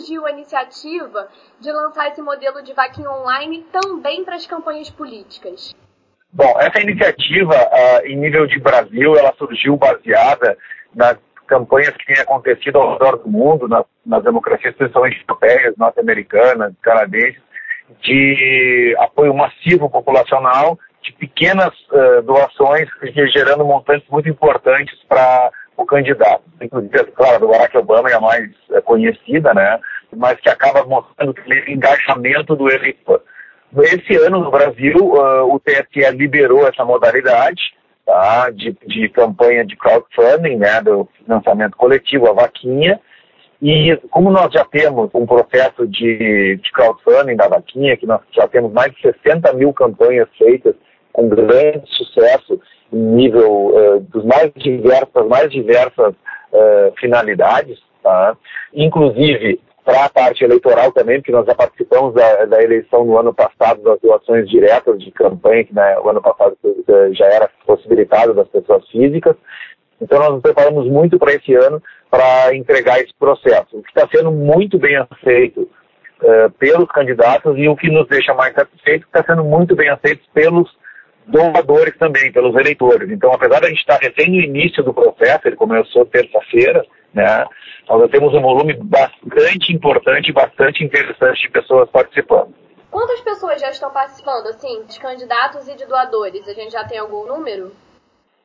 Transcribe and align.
surgiu 0.00 0.26
a 0.26 0.30
iniciativa 0.30 1.28
de 1.60 1.70
lançar 1.70 2.08
esse 2.08 2.22
modelo 2.22 2.62
de 2.62 2.72
vaquinha 2.72 3.10
online 3.10 3.64
também 3.70 4.24
para 4.24 4.36
as 4.36 4.46
campanhas 4.46 4.90
políticas? 4.90 5.74
Bom, 6.32 6.58
essa 6.58 6.80
iniciativa, 6.80 7.54
uh, 7.54 8.06
em 8.06 8.16
nível 8.16 8.46
de 8.46 8.58
Brasil, 8.58 9.16
ela 9.16 9.34
surgiu 9.36 9.76
baseada 9.76 10.56
nas 10.94 11.18
campanhas 11.46 11.90
que 11.96 12.06
têm 12.06 12.18
acontecido 12.20 12.78
ao 12.78 12.92
redor 12.92 13.18
do 13.18 13.28
mundo, 13.28 13.68
nas, 13.68 13.84
nas 14.06 14.22
democracias 14.22 14.74
principalmente 14.74 15.20
europeias, 15.20 15.74
norte-americanas, 15.76 16.72
canadenses, 16.80 17.42
de 18.02 18.94
apoio 19.00 19.34
massivo 19.34 19.90
populacional, 19.90 20.78
de 21.02 21.12
pequenas 21.14 21.74
uh, 21.90 22.22
doações, 22.22 22.88
gerando 23.32 23.64
montantes 23.64 24.08
muito 24.08 24.28
importantes 24.28 24.96
para 25.08 25.50
o 25.80 25.86
candidato. 25.86 26.42
Inclusive, 26.60 27.12
claro, 27.12 27.40
do 27.40 27.48
Barack 27.48 27.76
Obama 27.76 28.10
é 28.10 28.14
a 28.14 28.20
mais 28.20 28.50
é, 28.70 28.80
conhecida, 28.80 29.54
né? 29.54 29.80
Mas 30.14 30.38
que 30.40 30.48
acaba 30.48 30.84
mostrando 30.84 31.34
o 31.34 31.70
engajamento 31.70 32.54
do 32.54 32.70
eleitor. 32.70 33.22
Esse 33.82 34.16
ano 34.16 34.40
no 34.40 34.50
Brasil, 34.50 34.96
uh, 34.96 35.54
o 35.54 35.60
TSE 35.60 36.10
liberou 36.12 36.66
essa 36.66 36.84
modalidade 36.84 37.62
tá, 38.04 38.50
de, 38.50 38.76
de 38.86 39.08
campanha 39.10 39.64
de 39.64 39.76
crowdfunding, 39.76 40.56
né, 40.56 40.80
do 40.82 41.08
financiamento 41.24 41.76
coletivo, 41.76 42.28
a 42.28 42.32
vaquinha, 42.32 43.00
e 43.62 43.96
como 44.10 44.30
nós 44.30 44.52
já 44.52 44.64
temos 44.64 45.10
um 45.14 45.24
processo 45.24 45.86
de, 45.86 46.56
de 46.56 46.72
crowdfunding 46.72 47.36
da 47.36 47.46
vaquinha, 47.46 47.96
que 47.96 48.06
nós 48.06 48.20
já 48.32 48.48
temos 48.48 48.72
mais 48.72 48.92
de 48.92 49.02
60 49.02 49.52
mil 49.52 49.72
campanhas 49.72 50.28
feitas 50.36 50.74
com 51.12 51.28
grande 51.28 51.82
sucesso 51.86 52.60
em 52.92 52.98
nível 52.98 53.68
uh, 53.68 54.00
dos 54.00 54.24
mais 54.24 54.52
diversas, 54.54 55.26
mais 55.26 55.50
diversas 55.50 56.14
uh, 56.52 56.92
finalidades, 56.98 57.78
tá? 58.02 58.36
inclusive 58.74 59.60
para 59.84 60.04
a 60.04 60.08
parte 60.10 60.44
eleitoral 60.44 60.92
também, 60.92 61.18
porque 61.18 61.32
nós 61.32 61.46
já 61.46 61.54
participamos 61.54 62.14
da, 62.14 62.44
da, 62.44 62.62
eleição 62.62 63.04
no 63.04 63.18
ano 63.18 63.32
passado 63.32 63.82
das 63.82 63.98
doações 64.00 64.48
diretas 64.48 65.02
de 65.02 65.10
campanha, 65.10 65.64
que 65.64 65.74
né, 65.74 65.98
o 65.98 66.08
ano 66.08 66.20
passado 66.20 66.56
uh, 66.62 67.14
já 67.14 67.26
era 67.26 67.50
possibilitado 67.66 68.34
das 68.34 68.48
pessoas 68.48 68.86
físicas. 68.88 69.36
Então 70.00 70.18
nós 70.18 70.30
nos 70.30 70.42
preparamos 70.42 70.86
muito 70.86 71.18
para 71.18 71.32
esse 71.32 71.54
ano 71.54 71.82
para 72.10 72.54
entregar 72.54 72.98
esse 72.98 73.14
processo, 73.18 73.78
o 73.78 73.82
que 73.82 73.88
está 73.88 74.08
sendo 74.08 74.32
muito 74.32 74.78
bem 74.78 74.96
aceito 74.96 75.62
uh, 76.22 76.50
pelos 76.58 76.88
candidatos 76.88 77.56
e 77.56 77.68
o 77.68 77.76
que 77.76 77.90
nos 77.90 78.08
deixa 78.08 78.34
mais 78.34 78.54
satisfeitos 78.54 79.06
está 79.06 79.24
sendo 79.24 79.44
muito 79.44 79.76
bem 79.76 79.88
aceito 79.88 80.22
pelos 80.34 80.68
doadores 81.30 81.96
também, 81.98 82.32
pelos 82.32 82.54
eleitores. 82.54 83.10
Então, 83.10 83.32
apesar 83.32 83.60
de 83.60 83.66
a 83.66 83.68
gente 83.68 83.80
estar 83.80 83.98
recém 83.98 84.28
no 84.30 84.40
início 84.40 84.82
do 84.82 84.92
processo, 84.92 85.46
ele 85.46 85.56
começou 85.56 86.04
terça-feira, 86.06 86.84
né, 87.14 87.46
nós 87.88 88.10
temos 88.10 88.32
um 88.34 88.40
volume 88.40 88.74
bastante 88.74 89.72
importante, 89.72 90.32
bastante 90.32 90.84
interessante 90.84 91.42
de 91.42 91.50
pessoas 91.50 91.90
participando. 91.90 92.54
Quantas 92.90 93.20
pessoas 93.20 93.60
já 93.60 93.70
estão 93.70 93.90
participando, 93.92 94.46
assim, 94.48 94.84
de 94.84 94.98
candidatos 94.98 95.68
e 95.68 95.76
de 95.76 95.86
doadores? 95.86 96.46
A 96.48 96.54
gente 96.54 96.72
já 96.72 96.84
tem 96.84 96.98
algum 96.98 97.26
número? 97.26 97.72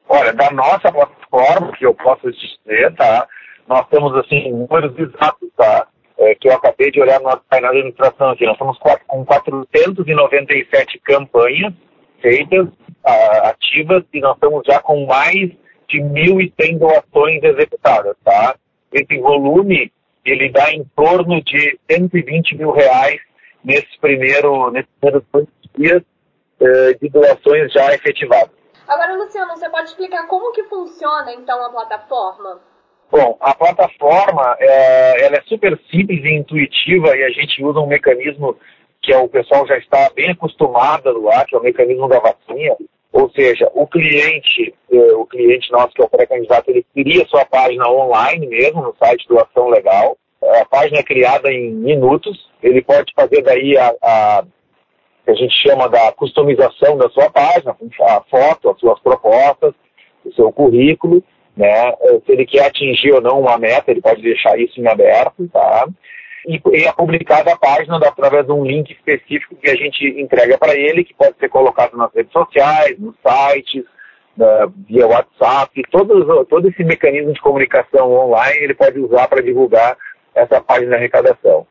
Olha, 0.07 0.33
da 0.33 0.51
nossa 0.51 0.91
plataforma, 0.91 1.71
que 1.77 1.85
eu 1.85 1.93
posso 1.95 2.31
dizer, 2.31 2.95
tá? 2.95 3.27
Nós 3.67 3.87
temos, 3.87 4.15
assim, 4.17 4.51
números 4.51 4.97
exatos, 4.97 5.49
tá? 5.57 5.87
É, 6.17 6.33
que 6.35 6.47
eu 6.47 6.53
acabei 6.53 6.91
de 6.91 7.01
olhar 7.01 7.19
no 7.19 7.25
nosso 7.25 7.41
painel 7.49 7.71
de 7.71 7.77
administração 7.79 8.29
aqui. 8.29 8.45
Nós 8.45 8.53
estamos 8.53 8.77
com 9.07 9.25
497 9.25 10.99
campanhas 10.99 11.73
feitas, 12.25 12.67
uh, 12.67 13.45
ativas, 13.45 14.03
e 14.11 14.19
nós 14.19 14.33
estamos 14.33 14.63
já 14.65 14.79
com 14.79 15.05
mais 15.05 15.51
de 15.87 16.01
1.100 16.01 16.79
doações 16.79 17.43
executadas, 17.43 18.15
tá? 18.23 18.55
Esse 18.91 19.19
volume, 19.19 19.91
ele 20.25 20.49
dá 20.49 20.71
em 20.71 20.83
torno 20.95 21.39
de 21.43 21.77
120 21.91 22.57
mil 22.57 22.71
reais 22.71 23.21
nesse 23.63 23.99
primeiro, 24.01 24.71
nesses 24.71 24.89
primeiros 24.99 25.23
dias 25.77 26.01
uh, 26.01 26.99
de 26.99 27.09
doações 27.09 27.71
já 27.71 27.93
efetivadas. 27.93 28.55
Agora, 28.87 29.13
Luciano, 29.15 29.55
você 29.55 29.69
pode 29.69 29.89
explicar 29.89 30.27
como 30.27 30.51
que 30.51 30.63
funciona, 30.63 31.31
então, 31.33 31.63
a 31.63 31.69
plataforma? 31.69 32.59
Bom, 33.11 33.37
a 33.39 33.53
plataforma 33.53 34.55
é, 34.59 35.25
ela 35.25 35.37
é 35.37 35.41
super 35.43 35.79
simples 35.91 36.23
e 36.23 36.35
intuitiva 36.35 37.15
e 37.15 37.23
a 37.23 37.29
gente 37.29 37.63
usa 37.63 37.79
um 37.79 37.87
mecanismo 37.87 38.57
que 39.05 39.13
é, 39.13 39.17
o 39.17 39.29
pessoal 39.29 39.67
já 39.67 39.77
está 39.77 40.09
bem 40.15 40.31
acostumado 40.31 41.07
a 41.07 41.13
doar, 41.13 41.45
que 41.45 41.55
é 41.55 41.59
o 41.59 41.63
mecanismo 41.63 42.07
da 42.07 42.19
vaquinha, 42.19 42.75
ou 43.11 43.29
seja, 43.29 43.69
o 43.73 43.87
cliente, 43.87 44.73
eh, 44.91 45.13
o 45.13 45.25
cliente 45.25 45.71
nosso 45.71 45.93
que 45.93 46.01
é 46.01 46.05
o 46.05 46.09
pré-candidato, 46.09 46.69
ele 46.69 46.85
cria 46.93 47.25
sua 47.27 47.45
página 47.45 47.87
online 47.89 48.45
mesmo, 48.47 48.81
no 48.81 48.95
site 48.97 49.25
Doação 49.29 49.69
Legal. 49.69 50.17
A 50.43 50.65
página 50.65 50.99
é 50.99 51.03
criada 51.03 51.49
em 51.49 51.71
minutos, 51.71 52.49
ele 52.61 52.81
pode 52.81 53.13
fazer 53.15 53.41
daí 53.41 53.77
a, 53.77 53.93
a 54.01 54.43
que 55.23 55.31
a 55.31 55.33
gente 55.33 55.55
chama 55.67 55.87
da 55.87 56.11
customização 56.11 56.97
da 56.97 57.09
sua 57.09 57.29
página, 57.29 57.75
a 58.01 58.21
foto, 58.29 58.69
as 58.69 58.79
suas 58.79 58.99
propostas, 58.99 59.73
o 60.23 60.33
seu 60.33 60.51
currículo, 60.51 61.23
né? 61.55 61.93
Se 62.25 62.31
ele 62.31 62.45
quer 62.45 62.65
atingir 62.65 63.13
ou 63.13 63.21
não 63.21 63.39
uma 63.39 63.57
meta, 63.57 63.91
ele 63.91 64.01
pode 64.01 64.21
deixar 64.21 64.59
isso 64.59 64.79
em 64.79 64.87
aberto, 64.87 65.47
tá? 65.51 65.87
E, 66.47 66.85
é 66.85 66.91
publicada 66.91 67.53
a 67.53 67.57
página 67.57 67.97
através 67.97 68.45
de 68.45 68.51
um 68.51 68.63
link 68.63 68.91
específico 68.91 69.55
que 69.55 69.69
a 69.69 69.75
gente 69.75 70.05
entrega 70.19 70.57
para 70.57 70.75
ele, 70.75 71.03
que 71.03 71.13
pode 71.13 71.35
ser 71.39 71.49
colocado 71.49 71.97
nas 71.97 72.13
redes 72.13 72.31
sociais, 72.31 72.97
nos 72.99 73.15
sites, 73.25 73.83
via 74.87 75.07
WhatsApp, 75.07 75.81
todo, 75.89 76.45
todo 76.45 76.67
esse 76.67 76.83
mecanismo 76.83 77.33
de 77.33 77.39
comunicação 77.39 78.11
online 78.11 78.63
ele 78.63 78.73
pode 78.73 78.99
usar 78.99 79.27
para 79.27 79.41
divulgar 79.41 79.97
essa 80.33 80.59
página 80.59 80.89
de 80.89 80.95
arrecadação. 80.95 81.65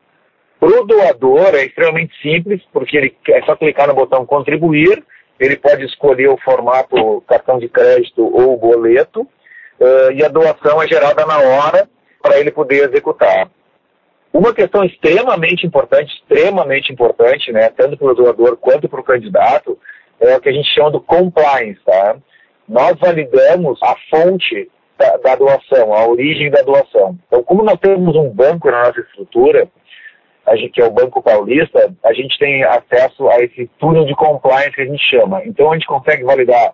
Para 0.59 0.81
o 0.81 0.85
doador 0.85 1.53
é 1.53 1.65
extremamente 1.65 2.19
simples, 2.21 2.61
porque 2.73 2.97
ele 2.97 3.15
é 3.29 3.41
só 3.43 3.55
clicar 3.55 3.87
no 3.87 3.93
botão 3.93 4.25
contribuir, 4.25 5.03
ele 5.39 5.57
pode 5.57 5.85
escolher 5.85 6.29
o 6.29 6.37
formato 6.37 7.21
cartão 7.27 7.59
de 7.59 7.69
crédito 7.69 8.23
ou 8.23 8.57
boleto, 8.57 9.21
uh, 9.21 10.11
e 10.13 10.23
a 10.23 10.29
doação 10.29 10.81
é 10.81 10.87
gerada 10.87 11.25
na 11.25 11.37
hora 11.37 11.87
para 12.21 12.39
ele 12.39 12.51
poder 12.51 12.89
executar. 12.89 13.49
Uma 14.35 14.53
questão 14.53 14.83
extremamente 14.83 15.65
importante, 15.65 16.13
extremamente 16.13 16.91
importante, 16.91 17.53
né, 17.53 17.69
tanto 17.69 17.95
para 17.95 18.11
o 18.11 18.13
doador 18.13 18.57
quanto 18.57 18.89
para 18.89 18.99
o 18.99 19.03
candidato, 19.03 19.79
é 20.19 20.35
o 20.35 20.41
que 20.41 20.49
a 20.49 20.51
gente 20.51 20.67
chama 20.75 20.91
do 20.91 20.99
compliance, 20.99 21.79
tá? 21.85 22.17
Nós 22.67 22.99
validamos 22.99 23.81
a 23.81 23.95
fonte 24.09 24.69
da, 24.97 25.15
da 25.15 25.35
doação, 25.37 25.93
a 25.93 26.05
origem 26.05 26.51
da 26.51 26.61
doação. 26.63 27.17
Então, 27.27 27.43
como 27.43 27.63
nós 27.63 27.79
temos 27.79 28.13
um 28.13 28.29
banco 28.29 28.69
na 28.69 28.83
nossa 28.83 28.99
estrutura, 28.99 29.69
gente, 30.57 30.71
que 30.71 30.81
é 30.81 30.85
o 30.85 30.91
Banco 30.91 31.23
Paulista, 31.23 31.95
a 32.03 32.11
gente 32.11 32.37
tem 32.37 32.61
acesso 32.65 33.29
a 33.29 33.41
esse 33.41 33.69
túnel 33.79 34.03
de 34.03 34.15
compliance 34.15 34.71
que 34.71 34.81
a 34.81 34.85
gente 34.85 35.09
chama. 35.09 35.45
Então, 35.45 35.71
a 35.71 35.75
gente 35.75 35.87
consegue 35.87 36.25
validar, 36.25 36.73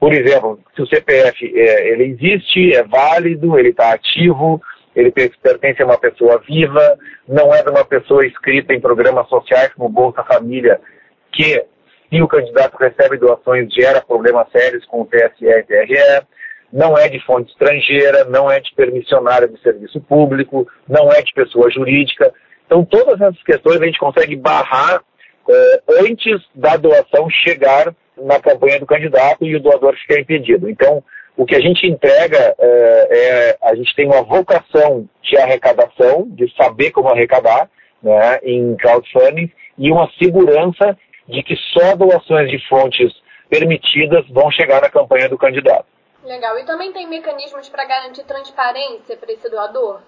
por 0.00 0.10
exemplo, 0.10 0.58
se 0.74 0.80
o 0.80 0.86
CPF 0.86 1.52
é, 1.54 1.88
ele 1.90 2.04
existe, 2.04 2.74
é 2.74 2.82
válido, 2.82 3.58
ele 3.58 3.68
está 3.68 3.92
ativo, 3.92 4.58
ele 4.94 5.10
pertence 5.10 5.82
a 5.82 5.86
uma 5.86 5.98
pessoa 5.98 6.38
viva, 6.46 6.98
não 7.28 7.54
é 7.54 7.62
de 7.62 7.70
uma 7.70 7.84
pessoa 7.84 8.26
inscrita 8.26 8.72
em 8.72 8.80
programas 8.80 9.28
sociais 9.28 9.72
como 9.74 9.88
Bolsa 9.88 10.22
Família, 10.24 10.80
que, 11.32 11.64
se 12.10 12.22
o 12.22 12.28
candidato 12.28 12.76
recebe 12.76 13.18
doações, 13.18 13.72
gera 13.72 14.00
problemas 14.00 14.48
sérios 14.52 14.84
com 14.86 15.02
o 15.02 15.06
TSE 15.06 15.46
e 15.46 15.62
TRE, 15.64 16.26
não 16.72 16.96
é 16.98 17.08
de 17.08 17.24
fonte 17.24 17.50
estrangeira, 17.52 18.24
não 18.24 18.50
é 18.50 18.60
de 18.60 18.72
permissionária 18.74 19.46
de 19.46 19.60
serviço 19.60 20.00
público, 20.00 20.66
não 20.88 21.10
é 21.10 21.22
de 21.22 21.32
pessoa 21.32 21.70
jurídica. 21.70 22.32
Então, 22.66 22.84
todas 22.84 23.20
essas 23.20 23.42
questões 23.44 23.80
a 23.80 23.84
gente 23.86 23.98
consegue 23.98 24.34
barrar 24.34 25.00
eh, 25.48 25.82
antes 26.00 26.42
da 26.54 26.76
doação 26.76 27.28
chegar 27.30 27.94
na 28.16 28.40
campanha 28.40 28.80
do 28.80 28.86
candidato 28.86 29.44
e 29.44 29.54
o 29.54 29.60
doador 29.60 29.94
ficar 29.96 30.20
impedido. 30.20 30.68
Então, 30.68 31.02
o 31.36 31.44
que 31.44 31.54
a 31.54 31.60
gente 31.60 31.86
entrega 31.86 32.54
é, 32.58 33.08
é, 33.10 33.58
a 33.62 33.74
gente 33.74 33.94
tem 33.94 34.06
uma 34.06 34.22
vocação 34.22 35.08
de 35.22 35.36
arrecadação, 35.36 36.28
de 36.28 36.52
saber 36.54 36.90
como 36.92 37.08
arrecadar, 37.08 37.68
né, 38.02 38.38
em 38.42 38.76
crowdfunding, 38.76 39.50
e 39.76 39.90
uma 39.90 40.08
segurança 40.18 40.96
de 41.28 41.42
que 41.42 41.56
só 41.72 41.96
doações 41.96 42.50
de 42.50 42.58
fontes 42.68 43.12
permitidas 43.48 44.24
vão 44.28 44.50
chegar 44.50 44.80
na 44.80 44.90
campanha 44.90 45.28
do 45.28 45.38
candidato. 45.38 45.86
Legal. 46.22 46.58
E 46.58 46.64
também 46.64 46.92
tem 46.92 47.08
mecanismos 47.08 47.68
para 47.68 47.84
garantir 47.84 48.24
transparência 48.24 49.16
para 49.16 49.32
esse 49.32 49.50
doador? 49.50 50.00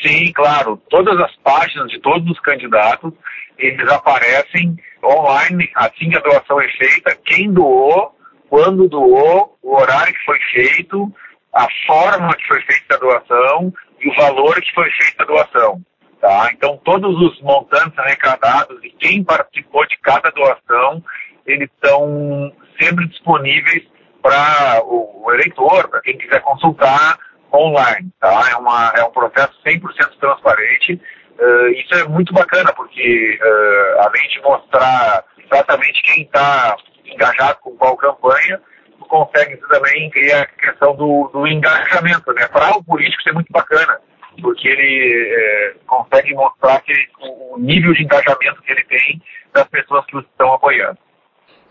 Sim, 0.00 0.32
claro. 0.32 0.80
Todas 0.88 1.18
as 1.20 1.34
páginas 1.36 1.90
de 1.90 2.00
todos 2.00 2.28
os 2.30 2.40
candidatos, 2.40 3.12
eles 3.58 3.86
aparecem 3.90 4.76
online 5.04 5.70
assim 5.74 6.08
que 6.08 6.16
a 6.16 6.20
doação 6.20 6.60
é 6.60 6.68
feita, 6.70 7.18
quem 7.24 7.52
doou 7.52 8.14
quando 8.50 8.88
doou, 8.88 9.56
o 9.62 9.76
horário 9.76 10.12
que 10.12 10.24
foi 10.24 10.38
feito, 10.52 11.10
a 11.54 11.66
forma 11.86 12.34
que 12.34 12.46
foi 12.48 12.60
feita 12.62 12.96
a 12.96 12.98
doação 12.98 13.72
e 14.00 14.08
o 14.08 14.16
valor 14.16 14.60
que 14.60 14.74
foi 14.74 14.90
feita 14.90 15.22
a 15.22 15.26
doação. 15.26 15.80
Tá? 16.20 16.50
Então, 16.52 16.76
todos 16.84 17.16
os 17.16 17.40
montantes 17.40 17.96
arrecadados 17.98 18.82
e 18.82 18.90
quem 18.90 19.22
participou 19.22 19.86
de 19.86 19.96
cada 19.98 20.30
doação, 20.30 21.02
eles 21.46 21.70
estão 21.72 22.52
sempre 22.78 23.06
disponíveis 23.06 23.84
para 24.20 24.82
o 24.84 25.32
eleitor, 25.32 25.88
para 25.88 26.00
quem 26.02 26.18
quiser 26.18 26.40
consultar 26.40 27.18
online. 27.54 28.10
Tá? 28.18 28.50
É, 28.50 28.56
uma, 28.56 28.92
é 28.96 29.04
um 29.04 29.12
processo 29.12 29.54
100% 29.64 29.80
transparente. 30.20 31.00
Uh, 31.38 31.68
isso 31.68 31.94
é 31.94 32.04
muito 32.04 32.34
bacana, 32.34 32.72
porque 32.74 33.38
uh, 33.40 34.00
além 34.02 34.28
de 34.28 34.42
mostrar 34.42 35.24
exatamente 35.38 36.02
quem 36.02 36.24
está 36.24 36.76
engajado 37.20 37.58
com 37.60 37.76
qual 37.76 37.96
campanha, 37.96 38.60
tu 38.98 39.04
consegue 39.04 39.56
também 39.68 40.10
criar 40.10 40.42
a 40.42 40.46
questão 40.46 40.96
do, 40.96 41.28
do 41.32 41.46
engajamento, 41.46 42.32
né? 42.32 42.48
Para 42.48 42.76
o 42.76 42.84
político 42.84 43.20
isso 43.20 43.28
é 43.28 43.32
muito 43.32 43.52
bacana, 43.52 44.00
porque 44.40 44.68
ele 44.68 45.34
é, 45.34 45.74
consegue 45.86 46.34
mostrar 46.34 46.80
que, 46.80 46.92
o 47.20 47.58
nível 47.58 47.92
de 47.92 48.04
engajamento 48.04 48.62
que 48.62 48.72
ele 48.72 48.84
tem 48.84 49.22
das 49.52 49.68
pessoas 49.68 50.06
que 50.06 50.16
o 50.16 50.20
estão 50.20 50.54
apoiando. 50.54 50.98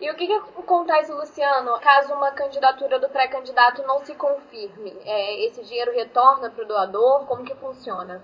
E 0.00 0.10
o 0.10 0.14
que, 0.14 0.26
que 0.26 0.32
acontece, 0.32 1.12
Luciano, 1.12 1.78
caso 1.80 2.14
uma 2.14 2.30
candidatura 2.30 2.98
do 2.98 3.10
pré-candidato 3.10 3.82
não 3.82 3.98
se 3.98 4.14
confirme? 4.14 4.96
É, 5.04 5.46
esse 5.46 5.62
dinheiro 5.66 5.92
retorna 5.92 6.48
para 6.48 6.64
o 6.64 6.66
doador? 6.66 7.26
Como 7.26 7.44
que 7.44 7.54
funciona? 7.56 8.22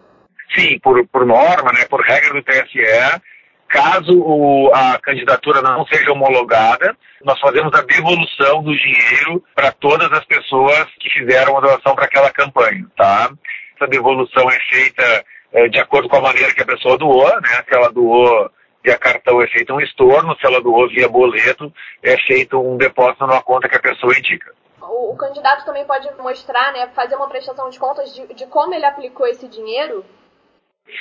Sim, 0.55 0.79
por, 0.79 1.07
por 1.09 1.27
norma, 1.27 1.73
né, 1.73 1.85
por 1.85 2.01
regra 2.01 2.33
do 2.33 2.43
TSE, 2.43 3.21
caso 3.69 4.13
o, 4.19 4.71
a 4.75 4.99
candidatura 4.99 5.61
não 5.63 5.87
seja 5.87 6.13
homologada, 6.13 6.97
nós 7.25 7.39
fazemos 7.41 7.73
a 7.75 7.83
devolução 7.83 8.63
do 8.63 8.77
dinheiro 8.77 9.43
para 9.55 9.73
todas 9.73 10.11
as 10.13 10.25
pessoas 10.25 10.87
que 11.01 11.11
fizeram 11.11 11.57
a 11.57 11.61
doação 11.61 11.95
para 11.95 12.05
aquela 12.05 12.31
campanha, 12.31 12.87
tá? 12.97 13.31
Essa 13.75 13.89
devolução 13.89 14.49
é 14.51 14.59
feita 14.71 15.25
é, 15.53 15.69
de 15.69 15.79
acordo 15.79 16.09
com 16.09 16.17
a 16.17 16.23
maneira 16.23 16.53
que 16.55 16.63
a 16.63 16.67
pessoa 16.67 16.97
doou, 16.97 17.29
né? 17.41 17.65
Se 17.69 17.75
ela 17.75 17.91
doou 17.91 18.51
via 18.87 18.97
cartão 18.97 19.43
é 19.43 19.49
feito 19.49 19.75
um 19.75 19.81
estorno, 19.81 20.37
se 20.37 20.47
ela 20.47 20.63
doou 20.63 20.89
via 20.89 21.09
boleto, 21.09 21.73
é 22.03 22.17
feito 22.19 22.57
um 22.57 22.77
depósito 22.77 23.27
numa 23.27 23.43
conta 23.43 23.69
que 23.69 23.77
a 23.77 23.81
pessoa 23.81 24.17
indica. 24.17 24.55
O, 24.81 25.13
o 25.13 25.17
candidato 25.17 25.65
também 25.65 25.85
pode 25.85 26.09
mostrar, 26.19 26.73
né, 26.73 26.87
fazer 26.95 27.17
uma 27.17 27.29
prestação 27.29 27.69
de 27.69 27.79
contas 27.81 28.15
de, 28.15 28.33
de 28.33 28.47
como 28.47 28.73
ele 28.73 28.85
aplicou 28.85 29.27
esse 29.27 29.49
dinheiro? 29.49 30.05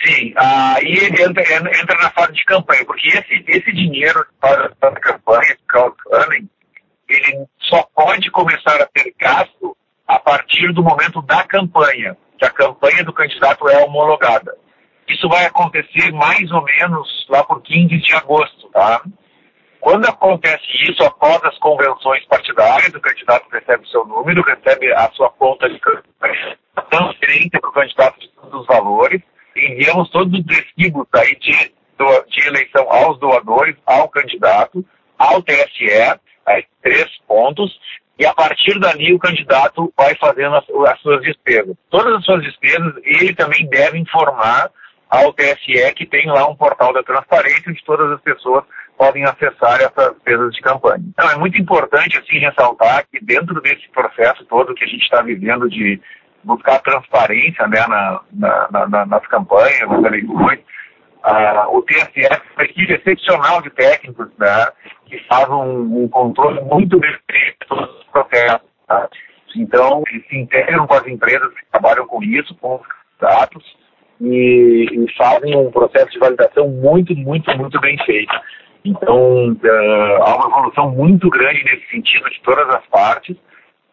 Sim, 0.04 0.34
aí 0.36 0.98
ele 0.98 1.24
entra, 1.24 1.44
entra, 1.44 1.98
na 2.02 2.10
fase 2.12 2.34
de 2.34 2.44
campanha, 2.46 2.84
porque 2.86 3.08
esse, 3.08 3.44
esse 3.48 3.72
dinheiro 3.72 4.26
para 4.40 4.72
a 4.82 4.92
campanha, 5.00 5.58
crowdfunding, 5.68 6.50
ele 7.08 7.46
só 7.60 7.84
pode 7.96 8.30
começar 8.32 8.82
a 8.82 8.90
ser 8.98 9.14
gasto 9.20 9.78
a 10.08 10.20
partir 10.20 10.74
do 10.74 10.84
momento 10.84 11.22
da 11.22 11.44
campanha, 11.44 12.18
que 12.38 12.46
a 12.46 12.50
campanha 12.50 13.04
do 13.04 13.14
candidato 13.14 13.68
é 13.70 13.84
homologada. 13.84 14.56
Isso 15.08 15.30
vai 15.30 15.46
acontecer 15.46 16.12
mais 16.12 16.52
ou 16.52 16.64
menos 16.64 17.28
lá 17.30 17.44
por 17.44 17.62
15 17.62 17.98
de 17.98 18.14
agosto, 18.16 18.68
tá? 18.70 19.02
Quando 19.80 20.08
acontece 20.08 20.66
isso, 20.90 21.04
após 21.04 21.44
as 21.44 21.56
convenções 21.60 22.26
partidárias, 22.26 22.92
o 22.92 23.00
candidato 23.00 23.48
recebe 23.52 23.84
o 23.84 23.88
seu 23.88 24.04
número, 24.04 24.42
recebe 24.42 24.92
a 24.92 25.12
sua 25.12 25.30
conta 25.30 25.70
de 25.70 25.80
campanha, 25.80 26.58
transferência 26.90 27.60
para 27.62 27.70
o 27.70 27.74
candidato 27.74 28.20
de 28.20 28.28
todos 28.30 28.62
os 28.62 28.66
valores, 28.66 29.22
enviamos 29.56 30.10
todos 30.10 30.40
os 30.40 30.46
recibos 30.46 31.08
aí 31.14 31.36
de, 31.38 31.52
de 31.52 32.48
eleição 32.48 32.86
aos 32.90 33.20
doadores, 33.20 33.76
ao 33.86 34.10
candidato, 34.10 34.86
ao 35.18 35.42
TSE, 35.42 36.20
aí, 36.46 36.66
três 36.82 37.10
pontos, 37.28 37.80
e 38.18 38.26
a 38.26 38.34
partir 38.34 38.80
dali 38.80 39.14
o 39.14 39.20
candidato 39.20 39.94
vai 39.98 40.16
fazendo 40.16 40.56
as, 40.56 40.64
as, 40.92 41.02
suas 41.02 41.22
despesas. 41.22 41.76
Todas 41.90 42.14
as 42.16 42.26
suas 42.26 42.44
despesas 42.44 42.94
ele 43.04 43.34
também 43.34 43.68
deve 43.68 43.98
informar 43.98 44.72
ao 45.10 45.34
TSE 45.34 45.94
que 45.96 46.06
tem 46.06 46.26
lá 46.28 46.48
um 46.48 46.56
portal 46.56 46.94
da 46.94 47.04
transparência 47.04 47.64
onde 47.68 47.84
todas 47.84 48.12
as 48.12 48.22
pessoas 48.22 48.64
podem 48.98 49.24
acessar 49.26 49.82
essas 49.82 50.14
despesas 50.14 50.54
de 50.54 50.62
campanha. 50.62 51.04
Então 51.10 51.30
é 51.30 51.38
muito 51.38 51.58
importante 51.62 52.18
assim 52.18 52.40
ressaltar 52.40 53.06
que 53.12 53.24
dentro 53.24 53.62
desse 53.62 53.88
processo 53.90 54.46
todo 54.46 54.74
que 54.74 54.86
a 54.86 54.88
gente 54.88 55.04
está 55.04 55.22
vivendo 55.22 55.70
de 55.70 56.00
buscar 56.46 56.80
transparência 56.80 57.68
né, 57.68 57.86
na, 57.88 58.22
na, 58.32 58.88
na, 58.88 59.06
nas 59.06 59.28
campanhas, 59.28 59.90
nas 59.90 60.04
eleições, 60.04 60.60
uh, 61.26 61.76
o 61.76 61.82
TSE 61.82 62.22
é 62.24 62.42
uma 62.56 62.64
equipe 62.64 62.94
excepcional 62.94 63.62
de 63.62 63.72
técnicos 63.72 64.28
né, 64.38 64.68
que 65.08 65.18
faz 65.28 65.50
um, 65.50 66.04
um 66.04 66.08
controle 66.08 66.62
muito 66.62 67.00
bem 67.00 67.12
de 67.12 67.68
todos 67.68 67.90
os 68.00 68.04
processos. 68.06 68.70
Tá? 68.88 69.10
Então, 69.56 70.04
eles 70.10 70.28
se 70.28 70.38
integram 70.38 70.86
com 70.86 70.94
as 70.94 71.08
empresas 71.08 71.52
que 71.54 71.66
trabalham 71.72 72.06
com 72.06 72.22
isso, 72.24 72.56
com 72.56 72.76
os 72.76 72.82
dados, 73.20 73.64
e, 74.22 74.88
e, 74.92 75.14
fazem 75.18 75.56
um 75.58 75.72
processo 75.72 76.12
de 76.12 76.20
validação 76.20 76.70
muito, 76.70 77.16
muito, 77.16 77.58
muito 77.58 77.80
bem 77.82 77.98
feito. 78.06 78.34
Então, 78.86 79.52
uh, 79.52 80.24
há 80.24 80.36
uma 80.36 80.48
evolução 80.48 80.92
muito 80.92 81.30
grande 81.30 81.64
nesse 81.64 81.90
sentido 81.90 82.30
de 82.30 82.42
todas 82.44 82.70
as 82.70 82.86
partes, 82.88 83.36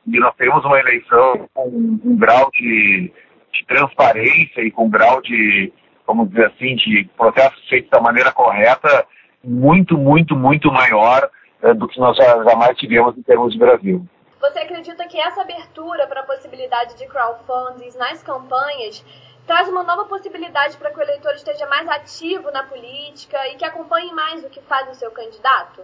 e 0.06 0.18
nós 0.18 0.34
temos 0.36 0.64
uma 0.64 0.78
eleição 0.78 1.48
com 1.54 1.68
um 1.68 2.16
grau 2.16 2.50
de, 2.52 3.12
de 3.52 3.66
transparência 3.66 4.62
e 4.62 4.70
com 4.70 4.86
um 4.86 4.90
grau 4.90 5.20
de, 5.20 5.72
vamos 6.06 6.28
dizer 6.30 6.46
assim, 6.46 6.74
de 6.76 7.08
processo 7.16 7.56
feito 7.68 7.90
da 7.90 8.00
maneira 8.00 8.32
correta, 8.32 9.06
muito, 9.44 9.96
muito, 9.96 10.34
muito 10.34 10.70
maior 10.72 11.30
uh, 11.62 11.74
do 11.74 11.88
que 11.88 11.98
nós 12.00 12.16
jamais 12.16 12.76
tivemos 12.76 13.16
em 13.16 13.22
termos 13.22 13.52
de 13.52 13.58
Brasil. 13.58 14.06
Você 14.40 14.58
acredita 14.58 15.06
que 15.06 15.20
essa 15.20 15.42
abertura 15.42 16.06
para 16.08 16.20
a 16.20 16.24
possibilidade 16.24 16.96
de 16.98 17.06
crowdfunding 17.06 17.96
nas 17.96 18.22
campanhas 18.22 19.04
traz 19.46 19.68
uma 19.68 19.84
nova 19.84 20.04
possibilidade 20.06 20.76
para 20.76 20.90
que 20.90 20.98
o 20.98 21.02
eleitor 21.02 21.32
esteja 21.34 21.66
mais 21.68 21.88
ativo 21.88 22.50
na 22.50 22.64
política 22.64 23.38
e 23.48 23.56
que 23.56 23.64
acompanhe 23.64 24.12
mais 24.12 24.44
o 24.44 24.50
que 24.50 24.60
faz 24.62 24.88
o 24.90 24.94
seu 24.94 25.10
candidato? 25.12 25.82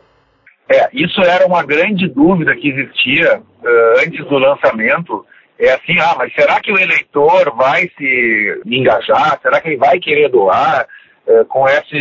É, 0.70 0.88
isso 0.92 1.20
era 1.22 1.46
uma 1.46 1.62
grande 1.62 2.06
dúvida 2.08 2.54
que 2.54 2.68
existia 2.68 3.38
uh, 3.38 4.00
antes 4.04 4.24
do 4.26 4.38
lançamento. 4.38 5.24
É 5.58 5.72
assim, 5.72 5.98
ah, 5.98 6.14
mas 6.16 6.32
será 6.34 6.60
que 6.60 6.70
o 6.70 6.78
eleitor 6.78 7.54
vai 7.56 7.90
se 7.96 8.62
engajar? 8.66 9.40
Será 9.40 9.60
que 9.60 9.68
ele 9.68 9.76
vai 9.78 9.98
querer 9.98 10.28
doar? 10.28 10.86
Uh, 11.26 11.44
com 11.46 11.68
essa 11.68 11.96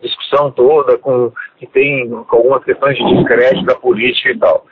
discussão 0.00 0.50
toda, 0.52 0.96
com 0.98 1.32
que 1.58 1.66
tem 1.66 2.08
com 2.08 2.36
algumas 2.36 2.62
questões 2.62 2.96
de 2.96 3.16
descrédito 3.16 3.64
da 3.64 3.74
política 3.74 4.30
e 4.30 4.38
tal. 4.38 4.66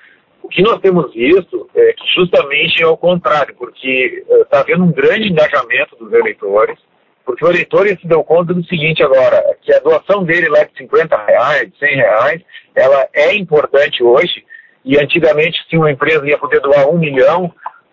O 0.45 0.49
que 0.49 0.63
nós 0.63 0.79
temos 0.81 1.13
visto 1.13 1.69
é 1.75 1.93
que 1.93 2.07
justamente 2.15 2.83
é 2.83 2.87
o 2.87 2.97
contrário, 2.97 3.55
porque 3.57 4.25
está 4.29 4.59
uh, 4.59 4.61
havendo 4.61 4.85
um 4.85 4.93
grande 4.93 5.29
engajamento 5.29 5.97
dos 5.97 6.13
eleitores, 6.13 6.79
porque 7.31 7.45
o 7.45 7.49
eleitor 7.49 7.87
se 7.87 8.09
deu 8.09 8.25
conta 8.25 8.53
do 8.53 8.65
seguinte 8.65 9.03
agora, 9.03 9.41
que 9.63 9.73
a 9.73 9.79
doação 9.79 10.25
dele 10.25 10.49
lá 10.49 10.65
de 10.65 10.77
50 10.77 11.17
reais, 11.27 11.71
100 11.79 11.95
reais, 11.95 12.43
ela 12.75 13.07
é 13.15 13.37
importante 13.37 14.03
hoje, 14.03 14.45
e 14.85 14.99
antigamente 14.99 15.57
se 15.69 15.77
uma 15.77 15.93
empresa 15.93 16.27
ia 16.27 16.39
poder 16.39 16.61
doar 16.61 16.89
um 16.89 16.99
milhão, 16.99 17.53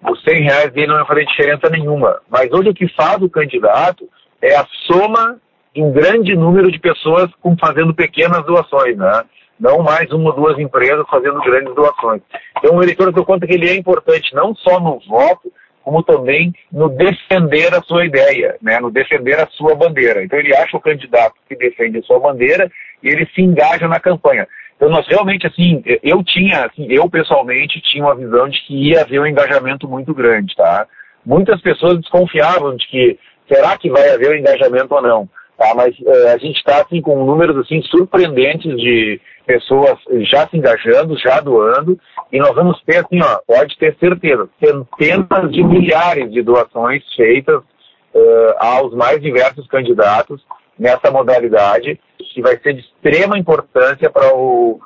os 0.10 0.24
100 0.24 0.42
reais 0.42 0.72
dele 0.72 0.88
não 0.88 0.98
ia 0.98 1.06
fazer 1.06 1.26
diferença 1.26 1.70
nenhuma. 1.70 2.20
Mas 2.30 2.52
hoje 2.52 2.70
o 2.70 2.74
que 2.74 2.88
faz 2.96 3.22
o 3.22 3.30
candidato 3.30 4.10
é 4.42 4.56
a 4.56 4.66
soma 4.88 5.38
de 5.76 5.84
um 5.84 5.92
grande 5.92 6.36
número 6.36 6.72
de 6.72 6.80
pessoas 6.80 7.30
com, 7.40 7.56
fazendo 7.58 7.94
pequenas 7.94 8.44
doações, 8.46 8.98
né? 8.98 9.24
Não 9.60 9.84
mais 9.84 10.12
uma 10.12 10.32
ou 10.32 10.36
duas 10.36 10.58
empresas 10.58 11.06
fazendo 11.10 11.40
grandes 11.42 11.76
doações. 11.76 12.22
Então 12.58 12.76
o 12.76 12.82
eleitor 12.82 13.12
deu 13.12 13.26
conta 13.26 13.46
que 13.46 13.54
ele 13.54 13.70
é 13.70 13.76
importante 13.76 14.34
não 14.34 14.56
só 14.56 14.80
no 14.80 15.00
voto, 15.08 15.52
como 15.88 16.04
também 16.04 16.54
no 16.70 16.90
defender 16.90 17.74
a 17.74 17.82
sua 17.82 18.06
ideia, 18.06 18.58
né, 18.62 18.78
no 18.78 18.92
defender 18.92 19.40
a 19.40 19.48
sua 19.48 19.74
bandeira. 19.74 20.22
Então 20.22 20.38
ele 20.38 20.54
acha 20.54 20.76
o 20.76 20.82
candidato 20.82 21.36
que 21.48 21.56
defende 21.56 22.00
a 22.00 22.02
sua 22.02 22.20
bandeira 22.20 22.70
e 23.02 23.08
ele 23.08 23.26
se 23.34 23.42
engaja 23.42 23.88
na 23.88 23.98
campanha. 23.98 24.46
Então 24.76 24.90
nós 24.90 25.08
realmente, 25.08 25.48
assim, 25.48 25.82
eu 26.04 26.22
tinha, 26.26 26.66
assim, 26.66 26.88
eu 26.90 27.10
pessoalmente 27.10 27.80
tinha 27.80 28.04
uma 28.04 28.18
visão 28.18 28.50
de 28.50 28.60
que 28.64 28.90
ia 28.90 29.00
haver 29.00 29.22
um 29.22 29.26
engajamento 29.26 29.88
muito 29.88 30.14
grande, 30.14 30.54
tá? 30.58 30.86
Muitas 31.26 31.62
pessoas 31.62 32.02
desconfiavam 32.02 32.76
de 32.76 32.86
que 32.86 33.20
será 33.48 33.78
que 33.78 33.90
vai 33.90 34.10
haver 34.10 34.32
um 34.32 34.40
engajamento 34.40 34.94
ou 34.94 35.02
não, 35.02 35.30
tá? 35.58 35.74
Mas 35.76 35.98
uh, 36.00 36.28
a 36.34 36.38
gente 36.38 36.58
está, 36.58 36.82
assim, 36.82 37.02
com 37.02 37.26
números, 37.26 37.58
assim, 37.58 37.82
surpreendentes 37.84 38.76
de 38.78 39.20
pessoas 39.46 39.98
já 40.32 40.48
se 40.48 40.58
engajando, 40.58 41.18
já 41.18 41.40
doando, 41.40 42.00
e 42.32 42.38
nós 42.38 42.54
vamos 42.54 42.82
ter, 42.84 42.98
assim, 42.98 43.20
ó, 43.22 43.40
pode 43.48 43.78
ter 43.78 43.96
certeza, 43.98 44.48
centenas 44.64 45.52
de 45.52 45.64
milhares 45.64 46.32
de 46.32 46.42
doações 46.42 47.04
feitas 47.16 47.62
uh, 48.14 48.54
aos 48.60 48.94
mais 48.94 49.22
diversos 49.22 49.66
candidatos 49.68 50.42
nessa 50.78 51.10
modalidade, 51.10 52.00
que 52.34 52.42
vai 52.42 52.58
ser 52.60 52.74
de 52.74 52.82
extrema 52.82 53.38
importância 53.38 54.10
para 54.10 54.34
o 54.36 54.80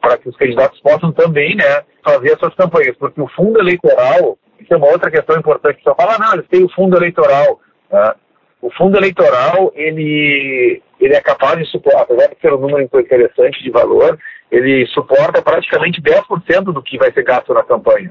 para 0.00 0.18
que 0.18 0.28
os 0.28 0.36
candidatos 0.36 0.80
possam 0.80 1.12
também 1.12 1.54
né, 1.54 1.84
fazer 2.04 2.32
as 2.32 2.38
suas 2.40 2.54
campanhas, 2.56 2.96
porque 2.96 3.20
o 3.20 3.28
fundo 3.28 3.60
eleitoral, 3.60 4.36
isso 4.58 4.74
é 4.74 4.76
uma 4.76 4.88
outra 4.88 5.08
questão 5.08 5.38
importante, 5.38 5.80
só 5.84 5.94
fala, 5.94 6.18
não, 6.18 6.32
eles 6.34 6.48
têm 6.48 6.64
o 6.64 6.72
fundo 6.72 6.96
eleitoral. 6.96 7.60
Né? 7.92 8.14
O 8.62 8.70
fundo 8.72 8.96
eleitoral, 8.98 9.72
ele, 9.74 10.82
ele 11.00 11.14
é 11.14 11.20
capaz 11.20 11.58
de 11.58 11.64
suportar, 11.66 12.02
apesar 12.02 12.28
de 12.28 12.40
ser 12.40 12.52
um 12.52 12.58
número 12.58 12.82
interessante 12.82 13.62
de 13.62 13.70
valor, 13.70 14.18
ele 14.50 14.86
suporta 14.88 15.40
praticamente 15.40 16.02
10% 16.02 16.64
do 16.64 16.82
que 16.82 16.98
vai 16.98 17.10
ser 17.12 17.22
gasto 17.22 17.54
na 17.54 17.62
campanha. 17.62 18.10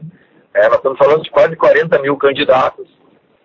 É, 0.53 0.67
nós 0.67 0.77
estamos 0.77 0.97
falando 0.97 1.23
de 1.23 1.29
quase 1.29 1.55
40 1.55 1.99
mil 1.99 2.17
candidatos. 2.17 2.87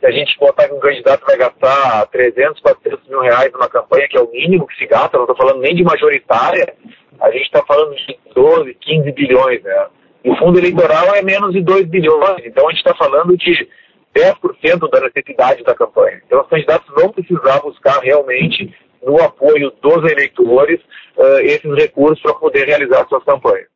Se 0.01 0.07
a 0.07 0.11
gente 0.11 0.39
botar 0.39 0.69
que 0.69 0.75
um 0.75 0.81
candidato 0.81 1.25
vai 1.27 1.37
gastar 1.37 2.07
300, 2.07 2.61
400 2.61 3.09
mil 3.09 3.21
reais 3.21 3.53
numa 3.53 3.69
campanha, 3.69 4.09
que 4.09 4.17
é 4.17 4.21
o 4.21 4.31
mínimo 4.31 4.67
que 4.67 4.77
se 4.77 4.87
gasta, 4.87 5.17
não 5.17 5.25
estou 5.25 5.37
falando 5.37 5.61
nem 5.61 5.75
de 5.75 5.83
majoritária, 5.83 6.75
a 7.21 7.31
gente 7.31 7.45
está 7.45 7.63
falando 7.67 7.95
de 7.95 8.19
12, 8.35 8.75
15 8.75 9.13
bilhões. 9.13 9.63
Né? 9.63 9.87
E 10.25 10.31
o 10.31 10.37
fundo 10.37 10.59
eleitoral 10.59 11.15
é 11.15 11.23
menos 11.23 11.53
de 11.53 11.61
2 11.61 11.87
bilhões. 11.87 12.45
Então 12.45 12.67
a 12.67 12.71
gente 12.71 12.81
está 12.81 12.95
falando 12.95 13.37
de 13.37 13.69
10% 14.15 14.91
da 14.91 15.01
necessidade 15.01 15.65
da 15.65 15.75
campanha. 15.75 16.21
Então, 16.27 16.41
os 16.41 16.49
candidatos 16.49 16.89
vão 16.95 17.11
precisar 17.11 17.61
buscar 17.61 17.99
realmente, 18.01 18.75
no 19.03 19.21
apoio 19.21 19.71
dos 19.83 20.11
eleitores, 20.11 20.81
uh, 21.17 21.41
esses 21.41 21.75
recursos 21.75 22.23
para 22.23 22.35
poder 22.35 22.67
realizar 22.67 23.07
suas 23.09 23.25
campanhas. 23.25 23.67